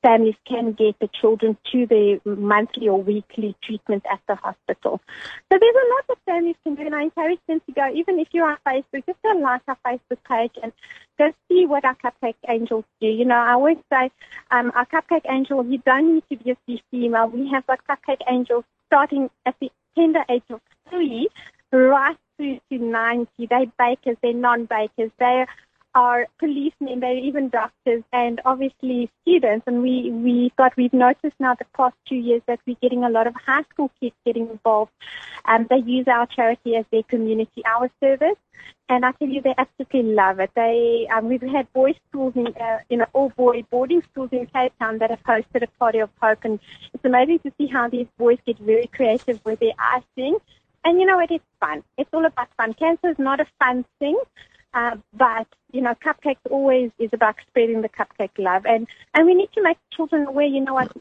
families 0.03 0.35
can 0.45 0.73
get 0.73 0.99
the 0.99 1.09
children 1.19 1.57
to 1.71 1.87
their 1.87 2.19
monthly 2.35 2.87
or 2.87 3.01
weekly 3.01 3.55
treatment 3.63 4.03
at 4.11 4.19
the 4.27 4.35
hospital. 4.35 5.01
So 5.51 5.57
there's 5.59 5.75
a 5.75 5.89
lot 5.93 6.07
that 6.09 6.17
families 6.25 6.57
can 6.63 6.75
do, 6.75 6.85
and 6.85 6.93
I 6.93 7.03
encourage 7.03 7.39
them 7.47 7.61
to 7.65 7.71
go, 7.71 7.89
even 7.91 8.19
if 8.19 8.27
you're 8.33 8.45
on 8.45 8.57
Facebook, 8.67 9.05
just 9.05 9.21
go 9.23 9.31
like 9.39 9.61
our 9.67 9.77
Facebook 9.87 10.19
page 10.29 10.51
and 10.61 10.71
go 11.17 11.31
see 11.49 11.65
what 11.65 11.85
our 11.85 11.95
Cupcake 11.95 12.35
Angels 12.47 12.85
do. 13.01 13.07
You 13.07 13.25
know, 13.25 13.35
I 13.35 13.53
always 13.53 13.77
say, 13.91 14.11
um, 14.51 14.71
our 14.75 14.85
Cupcake 14.85 15.25
Angel, 15.29 15.65
you 15.65 15.79
don't 15.79 16.15
need 16.15 16.23
to 16.31 16.43
be 16.43 16.51
a 16.51 16.83
female. 16.91 17.27
We 17.27 17.49
have 17.49 17.65
got 17.65 17.79
Cupcake 17.87 18.21
Angels 18.29 18.65
starting 18.87 19.29
at 19.45 19.55
the 19.59 19.71
tender 19.95 20.23
age 20.29 20.43
of 20.49 20.59
three 20.89 21.29
right 21.71 22.17
through 22.37 22.59
to 22.71 22.77
90. 22.77 23.47
They're 23.49 23.65
bakers, 23.79 24.17
they're 24.21 24.33
non-bakers, 24.33 25.11
they're 25.19 25.47
are 25.95 26.27
policemen, 26.39 26.99
they're 26.99 27.17
even 27.17 27.49
doctors, 27.49 28.03
and 28.11 28.41
obviously 28.45 29.09
students. 29.21 29.65
And 29.67 29.81
we 29.81 30.11
we 30.11 30.51
got 30.57 30.75
we've 30.75 30.93
noticed 30.93 31.35
now 31.39 31.55
the 31.55 31.65
past 31.75 31.95
two 32.07 32.15
years 32.15 32.41
that 32.47 32.59
we're 32.65 32.77
getting 32.81 33.03
a 33.03 33.09
lot 33.09 33.27
of 33.27 33.35
high 33.35 33.63
school 33.71 33.91
kids 33.99 34.15
getting 34.25 34.49
involved. 34.49 34.91
Um, 35.45 35.67
they 35.69 35.77
use 35.77 36.07
our 36.07 36.25
charity 36.27 36.75
as 36.75 36.85
their 36.91 37.03
community 37.03 37.63
hour 37.65 37.89
service, 37.99 38.37
and 38.89 39.05
I 39.05 39.11
tell 39.13 39.27
you, 39.27 39.41
they 39.41 39.55
absolutely 39.57 40.03
love 40.13 40.39
it. 40.39 40.51
They 40.55 41.07
um, 41.13 41.29
we've 41.29 41.41
had 41.41 41.71
boys 41.73 41.95
schools 42.09 42.33
in 42.35 42.47
uh, 42.47 42.79
you 42.89 42.97
know 42.97 43.07
all 43.13 43.29
boy 43.29 43.63
boarding 43.69 44.01
schools 44.01 44.29
in 44.31 44.45
Cape 44.47 44.73
Town 44.79 44.97
that 44.97 45.09
have 45.09 45.23
hosted 45.23 45.63
a 45.63 45.67
party 45.79 45.99
of 45.99 46.09
hope, 46.21 46.39
and 46.43 46.59
it's 46.93 47.05
amazing 47.05 47.39
to 47.39 47.51
see 47.57 47.67
how 47.67 47.87
these 47.87 48.07
boys 48.17 48.37
get 48.45 48.57
very 48.59 48.87
creative 48.87 49.39
with 49.45 49.59
their 49.59 49.73
icing. 49.79 50.37
And 50.85 50.99
you 50.99 51.05
know 51.05 51.15
what? 51.15 51.31
It's 51.31 51.45
fun. 51.61 51.83
It's 51.97 52.09
all 52.13 52.25
about 52.25 52.49
fun. 52.57 52.73
Cancer 52.73 53.09
is 53.09 53.19
not 53.19 53.39
a 53.39 53.45
fun 53.59 53.85
thing. 53.99 54.19
Uh, 54.73 54.97
but 55.13 55.47
you 55.71 55.81
know, 55.81 55.95
cupcakes 55.95 56.37
always 56.49 56.91
is 56.99 57.09
about 57.13 57.35
spreading 57.47 57.81
the 57.81 57.89
cupcake 57.89 58.37
love, 58.37 58.65
and 58.65 58.87
and 59.13 59.25
we 59.25 59.33
need 59.33 59.49
to 59.53 59.61
make 59.61 59.77
children 59.95 60.25
aware. 60.25 60.45
You 60.45 60.61
know 60.61 60.73
what? 60.73 60.91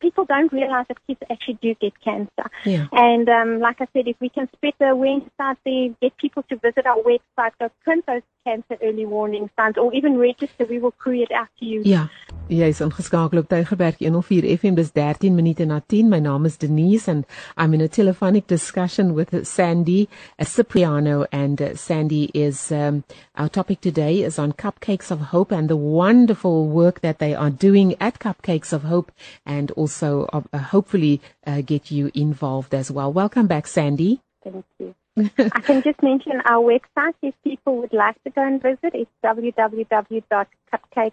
People 0.00 0.26
don't 0.26 0.52
realize 0.52 0.84
that 0.88 0.98
kids 1.06 1.20
actually 1.30 1.58
do 1.62 1.74
get 1.80 1.98
cancer. 2.02 2.50
Yeah. 2.64 2.88
And 2.92 3.26
um, 3.28 3.60
like 3.60 3.80
I 3.80 3.86
said, 3.94 4.06
if 4.06 4.16
we 4.20 4.28
can 4.28 4.48
spread 4.54 4.74
the 4.78 4.90
awareness 4.90 5.30
out 5.40 5.56
there, 5.64 5.88
get 6.02 6.16
people 6.18 6.42
to 6.50 6.56
visit 6.56 6.84
our 6.84 6.98
website, 6.98 7.52
go 7.58 7.70
print 7.82 8.04
those 8.06 8.20
cancer 8.44 8.76
early 8.82 9.06
warning 9.06 9.50
signs, 9.56 9.76
or 9.78 9.92
even 9.94 10.18
register, 10.18 10.64
we 10.66 10.78
will 10.78 10.92
courier 10.92 11.24
it 11.24 11.32
out 11.32 11.48
to 11.58 11.64
you. 11.64 11.82
Yeah. 11.84 12.08
Jy 12.48 12.68
is 12.68 12.80
ingeskakel 12.84 13.40
op 13.40 13.48
Tygerberg 13.48 14.02
104 14.04 14.44
FM 14.58 14.74
dis 14.76 14.90
13 14.92 15.32
minute 15.34 15.64
na 15.64 15.78
10 15.80 16.10
my 16.12 16.20
naam 16.20 16.44
is 16.44 16.58
Denise 16.58 17.08
and 17.08 17.24
I'm 17.56 17.72
in 17.72 17.80
a 17.80 17.88
telephonic 17.88 18.46
discussion 18.46 19.14
with 19.14 19.32
Sandy 19.46 20.10
Cipriano 20.38 21.24
and 21.32 21.62
uh, 21.62 21.74
Sandy 21.74 22.30
is 22.34 22.70
um, 22.70 23.04
our 23.34 23.48
topic 23.48 23.80
today 23.80 24.22
is 24.22 24.38
on 24.38 24.52
Cupcakes 24.52 25.10
of 25.10 25.32
Hope 25.32 25.52
and 25.52 25.70
the 25.70 25.76
wonderful 25.76 26.68
work 26.68 27.00
that 27.00 27.18
they 27.18 27.34
are 27.34 27.48
doing 27.48 27.96
at 27.98 28.18
Cupcakes 28.18 28.74
of 28.74 28.82
Hope 28.82 29.10
and 29.46 29.70
also 29.70 30.28
uh, 30.34 30.58
hopefully 30.58 31.22
uh, 31.46 31.62
get 31.62 31.90
you 31.90 32.10
involved 32.12 32.74
as 32.74 32.90
well. 32.90 33.10
Welcome 33.10 33.46
back 33.46 33.66
Sandy. 33.66 34.20
Thank 34.42 34.66
you. 34.78 34.94
I 35.16 35.60
can 35.60 35.82
just 35.82 36.02
mention 36.02 36.40
our 36.44 36.62
website 36.62 37.14
if 37.22 37.34
people 37.44 37.76
would 37.78 37.92
like 37.92 38.22
to 38.24 38.30
go 38.30 38.42
and 38.42 38.60
visit. 38.60 38.94
It's 38.94 39.10
www.cupcakes 39.24 41.12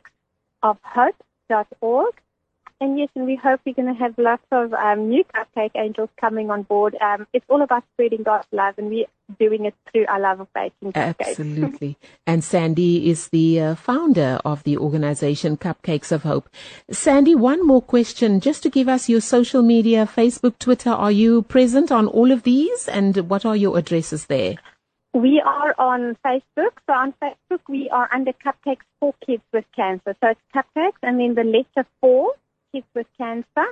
of 0.63 0.77
hope.org. 0.83 2.21
And 2.81 2.97
yes, 2.97 3.09
and 3.15 3.27
we 3.27 3.35
hope 3.35 3.61
we're 3.63 3.75
going 3.75 3.93
to 3.93 3.99
have 3.99 4.17
lots 4.17 4.41
of 4.51 4.73
um, 4.73 5.07
new 5.07 5.23
cupcake 5.23 5.69
angels 5.75 6.09
coming 6.19 6.49
on 6.49 6.63
board. 6.63 6.97
Um, 6.99 7.27
it's 7.31 7.45
all 7.47 7.61
about 7.61 7.83
spreading 7.93 8.23
God's 8.23 8.47
love, 8.51 8.73
and 8.79 8.89
we're 8.89 9.05
doing 9.37 9.65
it 9.65 9.75
through 9.91 10.07
our 10.07 10.19
love 10.19 10.39
of 10.39 10.51
baking 10.51 10.93
cupcakes. 10.93 11.29
Absolutely. 11.29 11.95
and 12.27 12.43
Sandy 12.43 13.07
is 13.07 13.27
the 13.27 13.61
uh, 13.61 13.75
founder 13.75 14.39
of 14.43 14.63
the 14.63 14.79
organization 14.79 15.57
Cupcakes 15.57 16.11
of 16.11 16.23
Hope. 16.23 16.49
Sandy, 16.89 17.35
one 17.35 17.65
more 17.67 17.83
question, 17.83 18.39
just 18.39 18.63
to 18.63 18.69
give 18.71 18.89
us 18.89 19.07
your 19.07 19.21
social 19.21 19.61
media, 19.61 20.07
Facebook, 20.07 20.57
Twitter. 20.57 20.89
Are 20.89 21.11
you 21.11 21.43
present 21.43 21.91
on 21.91 22.07
all 22.07 22.31
of 22.31 22.41
these, 22.41 22.87
and 22.87 23.15
what 23.29 23.45
are 23.45 23.55
your 23.55 23.77
addresses 23.77 24.25
there? 24.25 24.55
We 25.13 25.39
are 25.45 25.75
on 25.77 26.17
Facebook. 26.25 26.71
So 26.87 26.93
on 26.93 27.13
Facebook, 27.21 27.59
we 27.69 27.89
are 27.89 28.09
under 28.11 28.31
Cupcakes 28.33 28.85
for 28.99 29.13
Kids 29.25 29.43
with 29.53 29.65
Cancer. 29.75 30.15
So 30.19 30.29
it's 30.29 30.39
Cupcakes 30.55 31.03
and 31.03 31.19
then 31.19 31.35
the 31.35 31.43
letter 31.43 31.87
four, 31.99 32.31
Kids 32.71 32.85
with 32.93 33.07
Cancer. 33.17 33.67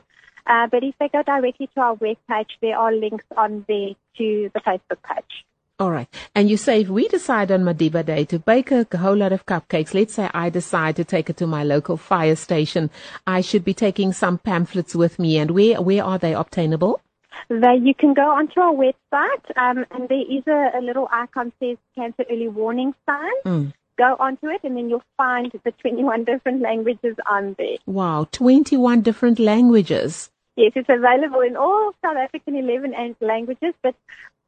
Uh, 0.47 0.67
but 0.67 0.83
if 0.83 0.95
they 0.99 1.09
go 1.09 1.21
directly 1.23 1.69
to 1.75 1.81
our 1.81 1.95
webpage, 1.97 2.49
there 2.61 2.77
are 2.77 2.93
links 2.93 3.25
on 3.37 3.65
there 3.67 3.89
to 4.17 4.49
the 4.53 4.59
Facebook 4.61 5.01
page. 5.03 5.45
All 5.79 5.91
right. 5.91 6.09
And 6.35 6.49
you 6.49 6.57
say 6.57 6.81
if 6.81 6.89
we 6.89 7.07
decide 7.07 7.51
on 7.51 7.63
Madiba 7.63 8.05
Day 8.05 8.25
to 8.25 8.39
bake 8.39 8.71
a 8.71 8.85
whole 8.97 9.15
lot 9.15 9.31
of 9.31 9.45
cupcakes, 9.45 9.93
let's 9.93 10.13
say 10.13 10.29
I 10.33 10.49
decide 10.49 10.97
to 10.97 11.05
take 11.05 11.29
it 11.29 11.37
to 11.37 11.47
my 11.47 11.63
local 11.63 11.95
fire 11.95 12.35
station, 12.35 12.89
I 13.25 13.39
should 13.39 13.63
be 13.63 13.73
taking 13.73 14.11
some 14.11 14.39
pamphlets 14.39 14.93
with 14.93 15.19
me. 15.19 15.37
And 15.37 15.51
where, 15.51 15.81
where 15.81 16.03
are 16.03 16.17
they 16.17 16.33
obtainable? 16.33 16.99
They, 17.47 17.79
you 17.81 17.95
can 17.95 18.13
go 18.13 18.29
onto 18.29 18.59
our 18.59 18.73
website, 18.73 19.57
um, 19.57 19.85
and 19.91 20.09
there 20.09 20.19
is 20.29 20.43
a, 20.47 20.77
a, 20.77 20.81
little 20.81 21.07
icon 21.11 21.53
says 21.59 21.77
cancer 21.95 22.25
early 22.29 22.49
warning 22.49 22.93
sign. 23.05 23.31
Mm. 23.45 23.73
Go 23.99 24.15
onto 24.17 24.47
it, 24.47 24.61
and 24.63 24.77
then 24.77 24.89
you'll 24.89 25.03
find 25.17 25.51
the 25.51 25.71
21 25.71 26.23
different 26.23 26.61
languages 26.61 27.17
on 27.29 27.53
there. 27.57 27.75
Wow, 27.85 28.29
21 28.31 29.01
different 29.01 29.39
languages. 29.39 30.29
Yes, 30.55 30.71
it's 30.75 30.87
available 30.87 31.41
in 31.41 31.57
all 31.57 31.91
South 32.03 32.15
African 32.15 32.55
11 32.55 32.93
languages, 33.19 33.73
but 33.83 33.95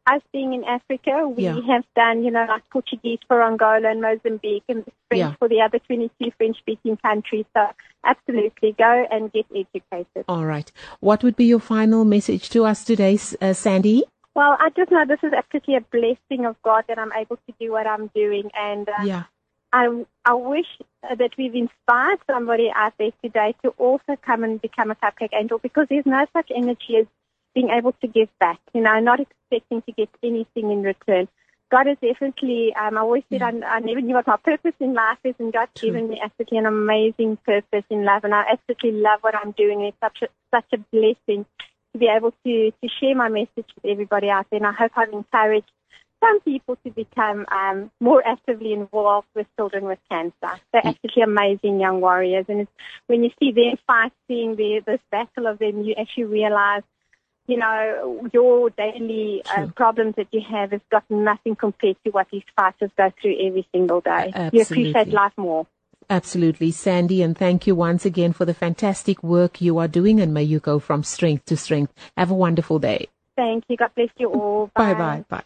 us 0.07 0.21
being 0.31 0.53
in 0.53 0.63
Africa, 0.63 1.27
we 1.27 1.43
yeah. 1.43 1.59
have 1.67 1.83
done, 1.97 2.23
you 2.23 2.31
know, 2.31 2.45
like 2.47 2.63
Portuguese 2.69 3.19
for 3.27 3.43
Angola 3.43 3.91
and 3.91 4.01
Mozambique 4.01 4.63
and 4.69 4.85
French 5.09 5.19
yeah. 5.19 5.33
for 5.37 5.49
the 5.49 5.59
other 5.61 5.79
22 5.79 6.31
French 6.37 6.57
speaking 6.57 6.95
countries. 6.97 7.45
So 7.53 7.67
absolutely 8.05 8.73
go 8.77 9.05
and 9.11 9.31
get 9.31 9.45
educated. 9.51 10.25
All 10.29 10.45
right. 10.45 10.71
What 11.01 11.23
would 11.23 11.35
be 11.35 11.45
your 11.45 11.59
final 11.59 12.05
message 12.05 12.49
to 12.51 12.65
us 12.65 12.85
today, 12.85 13.19
uh, 13.41 13.53
Sandy? 13.53 14.05
Well, 14.33 14.55
I 14.59 14.69
just 14.75 14.91
know 14.91 15.05
this 15.05 15.19
is 15.23 15.33
actually 15.33 15.75
a 15.75 15.81
blessing 15.81 16.45
of 16.45 16.55
God 16.63 16.85
that 16.87 16.97
I'm 16.97 17.11
able 17.13 17.35
to 17.35 17.53
do 17.59 17.71
what 17.71 17.85
I'm 17.85 18.07
doing. 18.15 18.49
And 18.55 18.87
uh, 18.87 19.03
yeah. 19.03 19.23
I, 19.73 20.05
I 20.25 20.33
wish 20.33 20.67
that 21.01 21.31
we've 21.37 21.55
inspired 21.55 22.19
somebody 22.29 22.71
out 22.75 22.93
there 22.99 23.11
today 23.23 23.55
to 23.63 23.69
also 23.77 24.17
come 24.21 24.43
and 24.43 24.61
become 24.61 24.91
a 24.91 24.95
cupcake 24.95 25.33
angel 25.33 25.59
because 25.59 25.87
there's 25.89 26.05
no 26.05 26.25
such 26.33 26.51
energy 26.53 26.97
as 26.99 27.07
being 27.55 27.69
able 27.69 27.93
to 27.93 28.07
give 28.07 28.29
back, 28.39 28.59
you 28.73 28.81
know, 28.81 28.99
not 28.99 29.19
expecting 29.19 29.81
to 29.83 29.91
get 29.91 30.09
anything 30.23 30.71
in 30.71 30.83
return. 30.83 31.27
God 31.69 31.87
has 31.87 31.97
definitely, 32.01 32.73
um, 32.75 32.97
I 32.97 33.01
always 33.01 33.23
said 33.31 33.41
I, 33.41 33.51
I 33.65 33.79
never 33.79 34.01
knew 34.01 34.15
what 34.15 34.27
my 34.27 34.35
purpose 34.37 34.73
in 34.81 34.93
life 34.93 35.19
is, 35.23 35.35
and 35.39 35.53
God's 35.53 35.71
True. 35.75 35.89
given 35.89 36.09
me 36.09 36.21
absolutely 36.21 36.57
an 36.57 36.65
amazing 36.65 37.37
purpose 37.45 37.85
in 37.89 38.03
life, 38.03 38.25
and 38.25 38.35
I 38.35 38.43
absolutely 38.51 38.99
love 38.99 39.19
what 39.21 39.35
I'm 39.35 39.51
doing. 39.51 39.81
It's 39.81 39.97
such 40.03 40.21
a, 40.21 40.27
such 40.53 40.65
a 40.73 40.77
blessing 40.91 41.45
to 41.93 41.97
be 41.97 42.07
able 42.07 42.31
to, 42.45 42.71
to 42.71 42.89
share 42.99 43.15
my 43.15 43.29
message 43.29 43.69
with 43.75 43.85
everybody 43.85 44.29
out 44.29 44.47
there, 44.51 44.57
and 44.57 44.67
I 44.67 44.73
hope 44.73 44.91
I've 44.97 45.13
encouraged 45.13 45.71
some 46.21 46.39
people 46.41 46.77
to 46.85 46.91
become 46.91 47.45
um, 47.51 47.91
more 47.99 48.25
actively 48.25 48.71
involved 48.73 49.27
with 49.35 49.47
children 49.57 49.85
with 49.85 49.99
cancer. 50.09 50.61
They're 50.71 50.85
actually 50.85 51.23
amazing 51.23 51.79
young 51.79 51.99
warriors, 51.99 52.45
and 52.47 52.61
it's, 52.61 52.71
when 53.07 53.23
you 53.23 53.31
see 53.39 53.51
them 53.51 53.77
fighting 53.85 54.55
the, 54.55 54.81
this 54.85 55.01
battle 55.11 55.47
of 55.47 55.59
them, 55.59 55.83
you 55.83 55.95
actually 55.97 56.25
realize 56.25 56.83
you 57.47 57.57
know, 57.57 58.29
your 58.31 58.69
daily 58.69 59.41
uh, 59.45 59.67
problems 59.75 60.15
that 60.15 60.27
you 60.31 60.41
have 60.49 60.71
has 60.71 60.81
got 60.89 61.03
nothing 61.09 61.55
compared 61.55 61.97
to 62.05 62.11
what 62.11 62.27
these 62.31 62.43
fighters 62.55 62.91
go 62.97 63.11
through 63.21 63.35
every 63.45 63.67
single 63.73 63.99
day. 63.99 64.31
Absolutely. 64.33 64.57
You 64.57 64.61
appreciate 64.61 65.13
life 65.13 65.33
more. 65.37 65.67
Absolutely, 66.09 66.71
Sandy, 66.71 67.21
and 67.21 67.37
thank 67.37 67.67
you 67.67 67.75
once 67.75 68.05
again 68.05 68.33
for 68.33 68.45
the 68.45 68.53
fantastic 68.53 69.23
work 69.23 69.61
you 69.61 69.77
are 69.77 69.87
doing, 69.87 70.19
and 70.19 70.33
may 70.33 70.43
you 70.43 70.59
go 70.59 70.79
from 70.79 71.03
strength 71.03 71.45
to 71.45 71.57
strength. 71.57 71.93
Have 72.17 72.31
a 72.31 72.35
wonderful 72.35 72.79
day. 72.79 73.07
Thank 73.35 73.65
you. 73.69 73.77
God 73.77 73.91
bless 73.95 74.09
you 74.17 74.29
all. 74.29 74.69
Bye 74.75 74.93
bye. 74.93 75.25
Bye. 75.27 75.43